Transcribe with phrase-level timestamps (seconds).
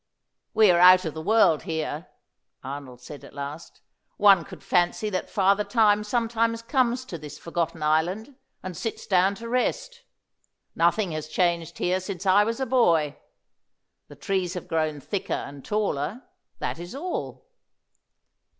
[0.55, 2.07] "We are out of the world here,"
[2.63, 3.81] Arnold said at last.
[4.17, 9.35] "One could fancy that Father Time sometimes comes to this forgotten island and sits down
[9.35, 10.01] to rest.
[10.73, 13.19] Nothing has changed here since I was a boy;
[14.07, 16.23] the trees have grown thicker and taller,
[16.57, 17.45] that is all."